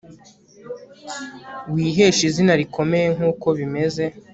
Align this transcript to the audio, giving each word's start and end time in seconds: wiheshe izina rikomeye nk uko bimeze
wiheshe 1.73 2.21
izina 2.29 2.53
rikomeye 2.61 3.07
nk 3.15 3.21
uko 3.31 3.47
bimeze 3.59 4.03